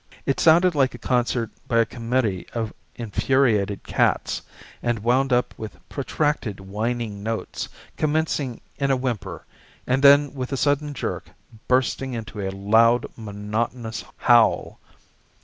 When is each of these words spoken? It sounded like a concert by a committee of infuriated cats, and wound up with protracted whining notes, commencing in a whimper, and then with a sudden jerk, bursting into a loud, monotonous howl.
It 0.25 0.39
sounded 0.39 0.73
like 0.73 0.95
a 0.95 0.97
concert 0.97 1.51
by 1.67 1.77
a 1.77 1.85
committee 1.85 2.47
of 2.55 2.73
infuriated 2.95 3.83
cats, 3.83 4.41
and 4.81 5.03
wound 5.03 5.31
up 5.31 5.53
with 5.59 5.77
protracted 5.89 6.59
whining 6.59 7.21
notes, 7.21 7.69
commencing 7.97 8.61
in 8.79 8.89
a 8.89 8.95
whimper, 8.97 9.45
and 9.85 10.01
then 10.03 10.33
with 10.33 10.51
a 10.51 10.57
sudden 10.57 10.95
jerk, 10.95 11.29
bursting 11.67 12.13
into 12.15 12.41
a 12.41 12.49
loud, 12.49 13.05
monotonous 13.15 14.03
howl. 14.17 14.79